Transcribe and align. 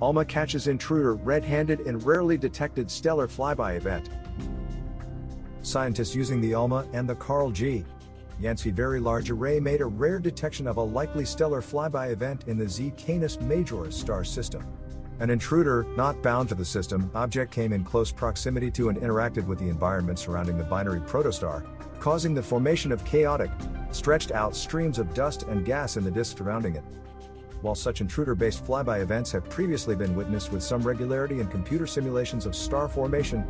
ALMA 0.00 0.24
catches 0.24 0.68
intruder 0.68 1.14
red-handed 1.14 1.80
in 1.80 1.98
rarely 1.98 2.38
detected 2.38 2.90
stellar 2.90 3.26
flyby 3.26 3.76
event. 3.76 4.10
Scientists 5.62 6.14
using 6.14 6.40
the 6.40 6.54
ALMA 6.54 6.86
and 6.92 7.08
the 7.08 7.16
Karl 7.16 7.50
G. 7.50 7.84
Jansky 8.40 8.72
Very 8.72 9.00
Large 9.00 9.30
Array 9.30 9.58
made 9.58 9.80
a 9.80 9.86
rare 9.86 10.20
detection 10.20 10.68
of 10.68 10.76
a 10.76 10.82
likely 10.82 11.24
stellar 11.24 11.60
flyby 11.60 12.12
event 12.12 12.44
in 12.46 12.56
the 12.56 12.68
Z 12.68 12.92
Canis 12.96 13.36
Majoris 13.38 13.94
star 13.94 14.22
system. 14.22 14.64
An 15.18 15.30
intruder, 15.30 15.84
not 15.96 16.22
bound 16.22 16.48
to 16.50 16.54
the 16.54 16.64
system, 16.64 17.10
object 17.16 17.50
came 17.50 17.72
in 17.72 17.82
close 17.82 18.12
proximity 18.12 18.70
to 18.70 18.90
and 18.90 18.98
interacted 18.98 19.44
with 19.46 19.58
the 19.58 19.68
environment 19.68 20.20
surrounding 20.20 20.56
the 20.56 20.62
binary 20.62 21.00
protostar, 21.00 21.66
causing 21.98 22.34
the 22.34 22.42
formation 22.42 22.92
of 22.92 23.04
chaotic, 23.04 23.50
stretched 23.90 24.30
out 24.30 24.54
streams 24.54 25.00
of 25.00 25.12
dust 25.14 25.42
and 25.42 25.64
gas 25.64 25.96
in 25.96 26.04
the 26.04 26.10
disk 26.10 26.38
surrounding 26.38 26.76
it. 26.76 26.84
While 27.60 27.74
such 27.74 28.00
intruder 28.00 28.36
based 28.36 28.64
flyby 28.64 29.00
events 29.00 29.32
have 29.32 29.48
previously 29.50 29.96
been 29.96 30.14
witnessed 30.14 30.52
with 30.52 30.62
some 30.62 30.80
regularity 30.82 31.40
in 31.40 31.48
computer 31.48 31.88
simulations 31.88 32.46
of 32.46 32.54
star 32.54 32.88
formation, 32.88 33.44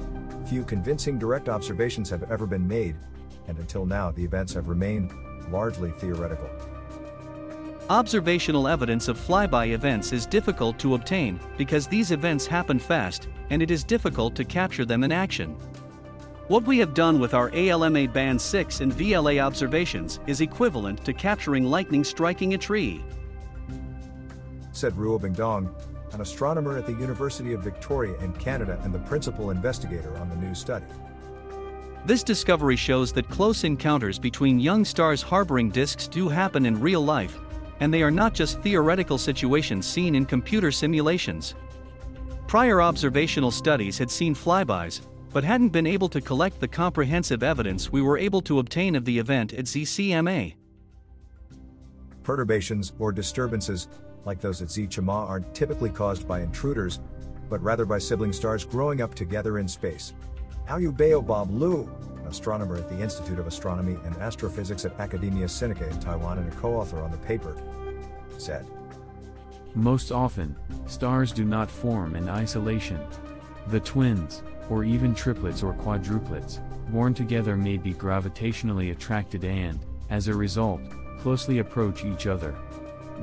few 0.49 0.65
convincing 0.65 1.19
direct 1.19 1.51
observations 1.51 2.09
have 2.09 2.31
ever 2.31 2.47
been 2.47 2.67
made, 2.67 2.97
and 3.49 3.59
until 3.59 3.85
now 3.85 4.11
the 4.11 4.25
events 4.25 4.55
have 4.55 4.69
remained 4.69 5.13
largely 5.51 5.91
theoretical. 5.99 6.49
Observational 7.91 8.67
evidence 8.67 9.09
of 9.09 9.19
flyby 9.19 9.73
events 9.73 10.13
is 10.13 10.27
difficult 10.27 10.79
to 10.79 10.95
obtain 10.95 11.39
because 11.59 11.87
these 11.87 12.11
events 12.11 12.47
happen 12.47 12.79
fast, 12.79 13.29
and 13.51 13.63
it 13.63 13.71
is 13.71 13.85
difficult 13.85 14.35
to 14.35 14.45
capture 14.45 14.85
them 14.87 15.05
in 15.05 15.13
action. 15.13 15.55
What 16.49 16.65
we 16.65 16.79
have 16.79 16.95
done 16.95 17.19
with 17.19 17.35
our 17.35 17.51
ALMA 17.53 18.09
Band 18.09 18.41
6 18.41 18.81
and 18.81 18.93
VLA 18.93 19.43
observations 19.43 20.19
is 20.27 20.41
equivalent 20.41 21.05
to 21.05 21.13
capturing 21.13 21.65
lightning 21.65 22.05
striking 22.05 22.55
a 22.55 22.59
tree. 22.59 23.05
Said 24.79 24.95
Ruobing 24.95 25.35
Dong, 25.35 25.75
an 26.13 26.21
astronomer 26.21 26.79
at 26.79 26.87
the 26.87 26.93
University 26.93 27.53
of 27.53 27.65
Victoria 27.65 28.17
in 28.21 28.33
Canada 28.35 28.81
and 28.85 28.95
the 28.95 29.01
principal 29.01 29.51
investigator 29.51 30.17
on 30.19 30.29
the 30.29 30.37
new 30.37 30.55
study. 30.55 30.87
This 32.07 32.23
discovery 32.23 32.77
shows 32.77 33.13
that 33.15 33.29
close 33.29 33.65
encounters 33.65 34.21
between 34.21 34.61
young 34.61 34.85
stars 34.85 35.21
harboring 35.21 35.71
disks 35.71 36.07
do 36.07 36.29
happen 36.29 36.65
in 36.65 36.81
real 36.81 37.01
life, 37.01 37.41
and 37.81 37.93
they 37.93 38.05
are 38.05 38.11
not 38.13 38.35
just 38.35 38.61
theoretical 38.61 39.19
situations 39.19 39.85
seen 39.85 40.15
in 40.15 40.25
computer 40.25 40.71
simulations. 40.71 41.57
Prior 42.47 42.81
observational 42.81 43.51
studies 43.51 43.99
had 43.99 44.13
seen 44.13 44.33
flybys, 44.33 45.01
but 45.33 45.43
hadn't 45.43 45.71
been 45.71 45.89
able 45.89 46.09
to 46.09 46.21
collect 46.21 46.61
the 46.61 46.69
comprehensive 46.69 47.43
evidence 47.43 47.91
we 47.91 48.01
were 48.01 48.17
able 48.17 48.41
to 48.43 48.61
obtain 48.61 48.95
of 48.95 49.05
the 49.05 49.19
event 49.19 49.53
at 49.55 49.65
ZCMA. 49.65 50.55
Perturbations 52.23 52.93
or 53.01 53.11
disturbances, 53.11 53.89
like 54.25 54.41
those 54.41 54.63
at 54.63 54.71
Z 54.71 54.89
CMa, 54.89 55.29
aren't 55.29 55.55
typically 55.55 55.91
caused 55.91 56.27
by 56.27 56.41
intruders, 56.41 57.01
but 57.49 57.63
rather 57.63 57.85
by 57.85 57.99
sibling 57.99 58.33
stars 58.33 58.65
growing 58.65 59.01
up 59.01 59.15
together 59.15 59.59
in 59.59 59.69
space. 59.69 60.13
Hauyu 60.69 60.95
Baobab 60.95 61.51
Liu, 61.51 61.91
an 62.21 62.27
astronomer 62.27 62.77
at 62.77 62.89
the 62.89 63.01
Institute 63.01 63.39
of 63.39 63.47
Astronomy 63.47 63.97
and 64.05 64.17
Astrophysics 64.17 64.85
at 64.85 64.99
Academia 65.01 65.47
Sinica 65.47 65.91
in 65.91 65.99
Taiwan 65.99 66.39
and 66.39 66.53
a 66.53 66.57
co-author 66.57 67.01
on 67.01 67.11
the 67.11 67.19
paper, 67.19 67.57
said. 68.37 68.67
Most 69.75 70.13
often, 70.13 70.57
stars 70.87 71.33
do 71.33 71.45
not 71.45 71.71
form 71.71 72.17
in 72.17 72.29
isolation. 72.29 73.01
The 73.69 73.81
twins, 73.81 74.43
or 74.69 74.85
even 74.85 75.15
triplets 75.15 75.63
or 75.63 75.73
quadruplets, 75.75 76.61
born 76.91 77.15
together 77.15 77.57
may 77.57 77.77
be 77.77 77.95
gravitationally 77.95 78.93
attracted 78.93 79.45
and, 79.45 79.79
as 80.11 80.29
a 80.29 80.35
result, 80.35 80.81
closely 81.21 81.59
approach 81.59 82.05
each 82.05 82.27
other. 82.27 82.55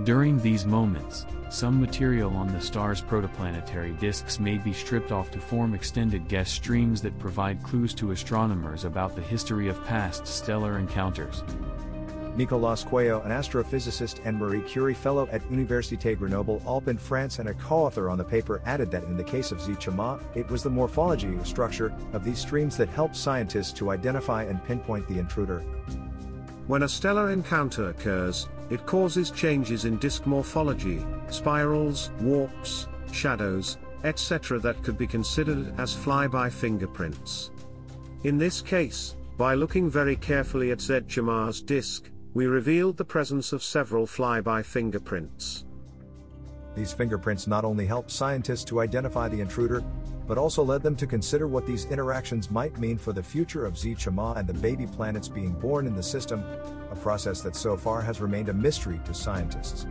During 0.03 0.39
these 0.41 0.65
moments, 0.65 1.25
some 1.49 1.79
material 1.79 2.35
on 2.35 2.51
the 2.51 2.59
star's 2.59 3.01
protoplanetary 3.01 3.97
disks 3.97 4.39
may 4.41 4.57
be 4.57 4.73
stripped 4.73 5.13
off 5.13 5.31
to 5.31 5.39
form 5.39 5.73
extended 5.73 6.27
gas 6.27 6.51
streams 6.51 7.01
that 7.01 7.17
provide 7.17 7.63
clues 7.63 7.93
to 7.95 8.11
astronomers 8.11 8.83
about 8.83 9.15
the 9.15 9.21
history 9.21 9.69
of 9.69 9.83
past 9.85 10.27
stellar 10.27 10.77
encounters. 10.79 11.43
Nicolas 12.35 12.83
Cuello, 12.83 13.23
an 13.23 13.31
astrophysicist 13.31 14.19
and 14.25 14.37
Marie 14.37 14.61
Curie 14.63 14.93
Fellow 14.93 15.29
at 15.31 15.41
Université 15.49 16.17
Grenoble 16.17 16.61
Alpes 16.65 16.89
in 16.89 16.97
France 16.97 17.39
and 17.39 17.47
a 17.47 17.53
co-author 17.53 18.09
on 18.09 18.17
the 18.17 18.23
paper 18.25 18.61
added 18.65 18.91
that 18.91 19.05
in 19.05 19.15
the 19.15 19.23
case 19.23 19.53
of 19.53 19.61
Z 19.61 19.71
CMa, 19.73 20.21
it 20.35 20.49
was 20.49 20.61
the 20.61 20.69
morphology 20.69 21.33
or 21.33 21.45
structure 21.45 21.95
of 22.11 22.25
these 22.25 22.39
streams 22.39 22.75
that 22.75 22.89
helped 22.89 23.15
scientists 23.15 23.71
to 23.73 23.91
identify 23.91 24.43
and 24.43 24.61
pinpoint 24.65 25.07
the 25.07 25.19
intruder. 25.19 25.61
When 26.67 26.83
a 26.83 26.89
stellar 26.89 27.31
encounter 27.31 27.89
occurs, 27.89 28.49
it 28.69 28.85
causes 28.85 29.31
changes 29.31 29.85
in 29.85 29.97
disk 29.97 30.25
morphology, 30.25 31.05
spirals, 31.29 32.11
warps, 32.21 32.87
shadows, 33.11 33.77
etc. 34.03 34.59
that 34.59 34.81
could 34.83 34.97
be 34.97 35.07
considered 35.07 35.73
as 35.79 35.95
flyby 35.95 36.51
fingerprints. 36.51 37.51
In 38.23 38.37
this 38.37 38.61
case, 38.61 39.15
by 39.37 39.53
looking 39.53 39.89
very 39.89 40.15
carefully 40.15 40.71
at 40.71 40.81
Z 40.81 40.93
CMa's 41.07 41.61
disk, 41.61 42.09
we 42.33 42.47
revealed 42.47 42.97
the 42.97 43.05
presence 43.05 43.53
of 43.53 43.63
several 43.63 44.05
flyby 44.05 44.63
fingerprints. 44.63 45.65
These 46.75 46.93
fingerprints 46.93 47.47
not 47.47 47.63
only 47.63 47.85
help 47.85 48.11
scientists 48.11 48.65
to 48.65 48.81
identify 48.81 49.29
the 49.29 49.39
intruder, 49.39 49.83
but 50.27 50.37
also 50.37 50.63
led 50.63 50.81
them 50.81 50.95
to 50.95 51.07
consider 51.07 51.47
what 51.47 51.65
these 51.65 51.85
interactions 51.85 52.49
might 52.49 52.77
mean 52.79 52.97
for 52.97 53.13
the 53.13 53.23
future 53.23 53.65
of 53.65 53.77
Z 53.77 53.95
CMa 53.95 54.37
and 54.37 54.47
the 54.47 54.53
baby 54.53 54.87
planets 54.87 55.27
being 55.27 55.51
born 55.51 55.87
in 55.87 55.95
the 55.95 56.03
system, 56.03 56.43
a 56.91 56.95
process 56.95 57.41
that 57.41 57.55
so 57.55 57.77
far 57.77 58.01
has 58.01 58.21
remained 58.21 58.49
a 58.49 58.53
mystery 58.53 58.99
to 59.05 59.13
scientists. 59.13 59.85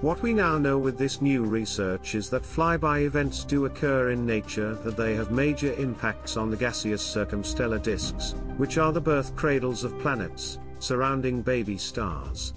What 0.00 0.20
we 0.20 0.34
now 0.34 0.58
know 0.58 0.76
with 0.76 0.98
this 0.98 1.22
new 1.22 1.44
research 1.44 2.14
is 2.14 2.28
that 2.28 2.42
flyby 2.42 3.06
events 3.06 3.42
do 3.42 3.64
occur 3.64 4.10
in 4.10 4.26
nature, 4.26 4.74
that 4.74 4.98
they 4.98 5.14
have 5.14 5.30
major 5.30 5.72
impacts 5.74 6.36
on 6.36 6.50
the 6.50 6.58
gaseous 6.58 7.02
circumstellar 7.02 7.82
disks, 7.82 8.34
which 8.58 8.76
are 8.76 8.92
the 8.92 9.00
birth 9.00 9.34
cradles 9.34 9.82
of 9.82 9.98
planets, 10.00 10.58
surrounding 10.78 11.40
baby 11.40 11.78
stars. 11.78 12.52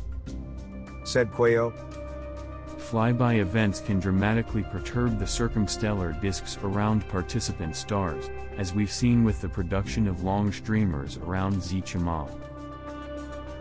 Said 1.05 1.31
Cuello. 1.31 1.73
Flyby 2.89 3.39
events 3.39 3.81
can 3.81 3.99
dramatically 3.99 4.63
perturb 4.63 5.19
the 5.19 5.25
circumstellar 5.25 6.19
disks 6.21 6.57
around 6.63 7.05
participant 7.09 7.75
stars, 7.75 8.29
as 8.57 8.73
we've 8.73 8.91
seen 8.91 9.25
with 9.25 9.41
the 9.41 9.49
production 9.49 10.07
of 10.07 10.23
long 10.23 10.53
streamers 10.53 11.17
around 11.17 11.61
Z 11.61 11.81
Chamal. 11.81 12.29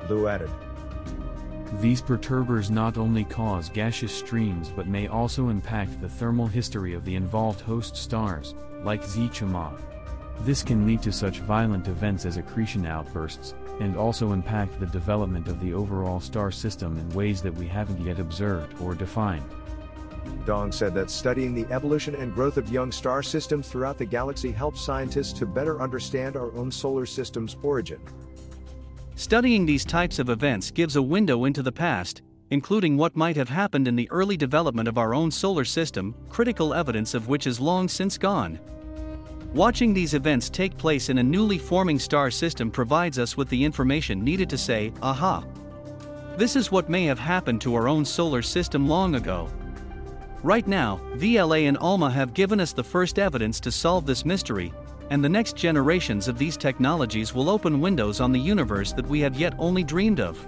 Liu 0.08 0.28
added. 0.28 0.50
These 1.80 2.02
perturbers 2.02 2.70
not 2.70 2.96
only 2.96 3.24
cause 3.24 3.68
gaseous 3.68 4.16
streams 4.16 4.68
but 4.68 4.86
may 4.86 5.08
also 5.08 5.48
impact 5.48 6.00
the 6.00 6.08
thermal 6.08 6.46
history 6.46 6.94
of 6.94 7.04
the 7.04 7.16
involved 7.16 7.60
host 7.60 7.96
stars, 7.96 8.54
like 8.84 9.02
Z 9.02 9.30
CMa. 9.30 9.76
This 10.42 10.62
can 10.62 10.86
lead 10.86 11.02
to 11.02 11.10
such 11.10 11.40
violent 11.40 11.88
events 11.88 12.26
as 12.26 12.36
accretion 12.36 12.86
outbursts, 12.86 13.54
and 13.80 13.96
also 13.96 14.32
impact 14.32 14.78
the 14.80 14.86
development 14.86 15.48
of 15.48 15.60
the 15.60 15.74
overall 15.74 16.20
star 16.20 16.50
system 16.50 16.96
in 16.98 17.08
ways 17.10 17.42
that 17.42 17.54
we 17.54 17.66
haven't 17.66 18.00
yet 18.00 18.18
observed 18.18 18.80
or 18.80 18.94
defined. 18.94 19.44
Dong 20.44 20.72
said 20.72 20.94
that 20.94 21.10
studying 21.10 21.54
the 21.54 21.66
evolution 21.72 22.14
and 22.14 22.34
growth 22.34 22.56
of 22.56 22.70
young 22.70 22.90
star 22.90 23.22
systems 23.22 23.68
throughout 23.68 23.98
the 23.98 24.04
galaxy 24.04 24.52
helps 24.52 24.80
scientists 24.80 25.32
to 25.34 25.46
better 25.46 25.80
understand 25.80 26.36
our 26.36 26.52
own 26.56 26.70
solar 26.70 27.06
system's 27.06 27.56
origin. 27.62 28.00
Studying 29.16 29.64
these 29.64 29.84
types 29.84 30.18
of 30.18 30.28
events 30.28 30.70
gives 30.70 30.96
a 30.96 31.02
window 31.02 31.44
into 31.44 31.62
the 31.62 31.72
past, 31.72 32.22
including 32.50 32.96
what 32.96 33.16
might 33.16 33.36
have 33.36 33.48
happened 33.48 33.88
in 33.88 33.96
the 33.96 34.10
early 34.10 34.36
development 34.36 34.88
of 34.88 34.98
our 34.98 35.14
own 35.14 35.30
solar 35.30 35.64
system, 35.64 36.14
critical 36.28 36.74
evidence 36.74 37.14
of 37.14 37.28
which 37.28 37.46
is 37.46 37.58
long 37.58 37.88
since 37.88 38.18
gone. 38.18 38.58
Watching 39.56 39.94
these 39.94 40.12
events 40.12 40.50
take 40.50 40.76
place 40.76 41.08
in 41.08 41.16
a 41.16 41.22
newly 41.22 41.56
forming 41.56 41.98
star 41.98 42.30
system 42.30 42.70
provides 42.70 43.18
us 43.18 43.38
with 43.38 43.48
the 43.48 43.64
information 43.64 44.22
needed 44.22 44.50
to 44.50 44.58
say, 44.58 44.92
aha. 45.00 45.44
This 46.36 46.56
is 46.56 46.70
what 46.70 46.90
may 46.90 47.06
have 47.06 47.18
happened 47.18 47.62
to 47.62 47.74
our 47.74 47.88
own 47.88 48.04
solar 48.04 48.42
system 48.42 48.86
long 48.86 49.14
ago. 49.14 49.48
Right 50.42 50.66
now, 50.66 51.00
VLA 51.14 51.68
and 51.68 51.78
ALMA 51.78 52.10
have 52.10 52.34
given 52.34 52.60
us 52.60 52.74
the 52.74 52.84
first 52.84 53.18
evidence 53.18 53.58
to 53.60 53.72
solve 53.72 54.04
this 54.04 54.26
mystery, 54.26 54.74
and 55.08 55.24
the 55.24 55.28
next 55.30 55.56
generations 55.56 56.28
of 56.28 56.36
these 56.36 56.58
technologies 56.58 57.32
will 57.32 57.48
open 57.48 57.80
windows 57.80 58.20
on 58.20 58.32
the 58.32 58.38
universe 58.38 58.92
that 58.92 59.08
we 59.08 59.20
have 59.20 59.40
yet 59.40 59.54
only 59.58 59.82
dreamed 59.82 60.20
of. 60.20 60.46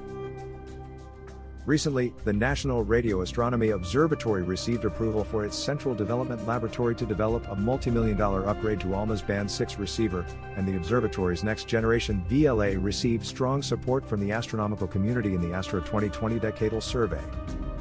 Recently, 1.69 2.15
the 2.25 2.33
National 2.33 2.83
Radio 2.83 3.21
Astronomy 3.21 3.73
Observatory 3.73 4.43
received 4.43 4.87
approval 4.87 5.23
for 5.23 5.45
its 5.45 5.55
Central 5.55 5.95
Development 5.95 6.47
Laboratory 6.47 6.95
to 6.95 7.05
develop 7.05 7.47
a 7.47 7.57
multi-million 7.57 8.17
dollar 8.17 8.49
upgrade 8.49 8.81
to 8.81 8.95
ALMA's 8.95 9.21
Band 9.21 9.51
6 9.51 9.79
receiver, 9.79 10.25
and 10.57 10.67
the 10.67 10.77
observatory's 10.77 11.45
next 11.45 11.69
generation 11.69 12.25
VLA 12.27 12.83
received 12.83 13.27
strong 13.27 13.61
support 13.61 14.09
from 14.09 14.19
the 14.19 14.33
astronomical 14.33 14.87
community 14.87 15.35
in 15.35 15.43
the 15.43 15.55
Astro 15.55 15.81
2020 15.81 16.41
Decadal 16.41 16.83
Survey. 16.83 17.21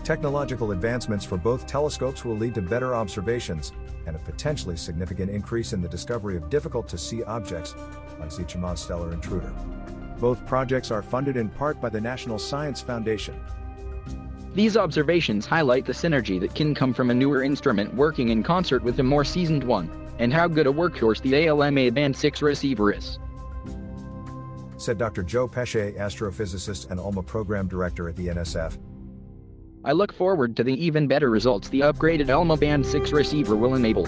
Technological 0.03 0.73
advancements 0.73 1.23
for 1.23 1.37
both 1.37 1.65
telescopes 1.65 2.25
will 2.25 2.35
lead 2.35 2.55
to 2.55 2.61
better 2.61 2.93
observations, 2.93 3.71
and 4.05 4.17
a 4.17 4.19
potentially 4.19 4.75
significant 4.75 5.31
increase 5.31 5.71
in 5.71 5.81
the 5.81 5.87
discovery 5.87 6.35
of 6.35 6.49
difficult 6.49 6.89
to 6.89 6.97
see 6.97 7.23
objects, 7.23 7.73
like 8.19 8.33
Z 8.33 8.43
CMa's 8.43 8.81
stellar 8.81 9.13
intruder. 9.13 9.53
Both 10.19 10.45
projects 10.45 10.91
are 10.91 11.01
funded 11.01 11.37
in 11.37 11.47
part 11.47 11.79
by 11.79 11.87
the 11.87 12.01
National 12.01 12.37
Science 12.37 12.81
Foundation. 12.81 13.39
These 14.57 14.75
observations 14.75 15.45
highlight 15.45 15.85
the 15.85 15.93
synergy 15.93 16.39
that 16.39 16.55
can 16.55 16.73
come 16.73 16.91
from 16.91 17.11
a 17.11 17.13
newer 17.13 17.43
instrument 17.43 17.93
working 17.93 18.29
in 18.29 18.41
concert 18.41 18.81
with 18.81 18.99
a 18.99 19.03
more 19.03 19.23
seasoned 19.23 19.63
one, 19.63 19.87
and 20.17 20.33
how 20.33 20.47
good 20.47 20.65
a 20.65 20.71
workhorse 20.71 21.21
the 21.21 21.45
ALMA 21.45 21.91
Band 21.91 22.17
6 22.17 22.41
receiver 22.41 22.91
is. 22.91 23.19
Said 24.77 24.97
Dr. 24.97 25.21
Joe 25.21 25.47
Pesce, 25.47 25.93
astrophysicist 25.95 26.89
and 26.89 26.99
ALMA 26.99 27.21
program 27.21 27.67
director 27.67 28.09
at 28.09 28.15
the 28.15 28.29
NSF. 28.29 28.79
I 29.85 29.91
look 29.91 30.11
forward 30.11 30.55
to 30.55 30.63
the 30.63 30.73
even 30.83 31.05
better 31.05 31.29
results 31.29 31.69
the 31.69 31.81
upgraded 31.81 32.29
ALMA 32.29 32.57
Band 32.57 32.83
6 32.83 33.11
receiver 33.11 33.55
will 33.55 33.75
enable. 33.75 34.07